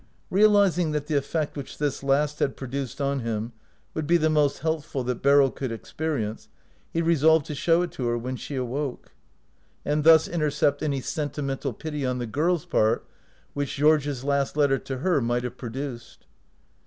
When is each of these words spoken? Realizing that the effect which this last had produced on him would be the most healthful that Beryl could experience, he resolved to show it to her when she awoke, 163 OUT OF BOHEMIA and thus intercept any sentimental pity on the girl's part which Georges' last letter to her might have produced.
Realizing 0.31 0.93
that 0.93 1.05
the 1.05 1.15
effect 1.15 1.55
which 1.55 1.77
this 1.77 2.01
last 2.01 2.39
had 2.39 2.57
produced 2.57 2.99
on 2.99 3.19
him 3.19 3.53
would 3.93 4.07
be 4.07 4.17
the 4.17 4.31
most 4.31 4.57
healthful 4.57 5.03
that 5.03 5.21
Beryl 5.21 5.51
could 5.51 5.71
experience, 5.71 6.49
he 6.91 7.03
resolved 7.03 7.45
to 7.45 7.53
show 7.53 7.83
it 7.83 7.91
to 7.91 8.07
her 8.07 8.17
when 8.17 8.35
she 8.35 8.55
awoke, 8.55 9.11
163 9.83 9.89
OUT 9.91 9.93
OF 9.93 9.93
BOHEMIA 9.93 9.93
and 9.93 10.03
thus 10.03 10.27
intercept 10.27 10.81
any 10.81 11.01
sentimental 11.01 11.73
pity 11.73 12.03
on 12.03 12.17
the 12.17 12.25
girl's 12.25 12.65
part 12.65 13.05
which 13.53 13.75
Georges' 13.75 14.23
last 14.23 14.57
letter 14.57 14.79
to 14.79 14.97
her 14.97 15.21
might 15.21 15.43
have 15.43 15.57
produced. 15.57 16.25